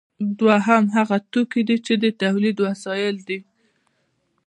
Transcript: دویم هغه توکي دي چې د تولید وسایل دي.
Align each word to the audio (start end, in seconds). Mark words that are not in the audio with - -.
دویم 0.37 0.83
هغه 0.97 1.17
توکي 1.31 1.61
دي 1.67 1.77
چې 1.85 1.93
د 2.03 2.05
تولید 2.21 2.57
وسایل 2.67 3.17
دي. 3.27 3.39